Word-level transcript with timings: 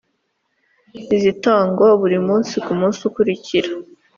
izitangwa 1.15 1.87
buri 2.01 2.17
munsi 2.27 2.53
ku 2.65 2.71
munsi 2.79 2.99
ukurikira 3.09 3.69